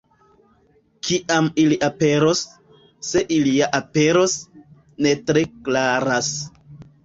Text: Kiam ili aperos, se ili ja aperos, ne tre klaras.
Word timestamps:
Kiam 1.07 1.49
ili 1.63 1.77
aperos, 1.89 2.41
se 3.11 3.25
ili 3.37 3.53
ja 3.61 3.69
aperos, 3.83 4.37
ne 5.07 5.15
tre 5.31 5.49
klaras. 5.71 6.35